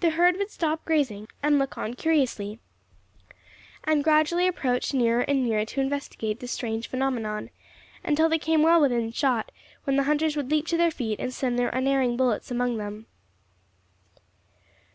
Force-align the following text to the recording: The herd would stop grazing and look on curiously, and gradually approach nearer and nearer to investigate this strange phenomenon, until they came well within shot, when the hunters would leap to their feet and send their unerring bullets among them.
The 0.00 0.08
herd 0.08 0.38
would 0.38 0.50
stop 0.50 0.82
grazing 0.86 1.28
and 1.42 1.58
look 1.58 1.76
on 1.76 1.92
curiously, 1.92 2.60
and 3.86 4.02
gradually 4.02 4.46
approach 4.48 4.94
nearer 4.94 5.20
and 5.20 5.44
nearer 5.44 5.66
to 5.66 5.82
investigate 5.82 6.40
this 6.40 6.52
strange 6.52 6.88
phenomenon, 6.88 7.50
until 8.02 8.30
they 8.30 8.38
came 8.38 8.62
well 8.62 8.80
within 8.80 9.12
shot, 9.12 9.52
when 9.84 9.96
the 9.96 10.04
hunters 10.04 10.34
would 10.34 10.50
leap 10.50 10.66
to 10.68 10.78
their 10.78 10.90
feet 10.90 11.20
and 11.20 11.34
send 11.34 11.58
their 11.58 11.68
unerring 11.68 12.16
bullets 12.16 12.50
among 12.50 12.78
them. 12.78 13.04